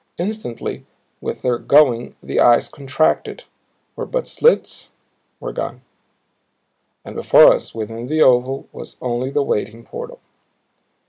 Instantly 0.17 0.83
with 1.21 1.43
their 1.43 1.59
going, 1.59 2.15
the 2.23 2.39
eyes 2.39 2.69
contracted; 2.69 3.43
were 3.95 4.07
but 4.07 4.27
slits; 4.27 4.89
were 5.39 5.53
gone. 5.53 5.83
And 7.05 7.15
before 7.15 7.53
us 7.53 7.75
within 7.75 8.07
the 8.07 8.19
oval 8.23 8.67
was 8.71 8.97
only 8.99 9.29
the 9.29 9.43
waiting 9.43 9.83
portal. 9.85 10.19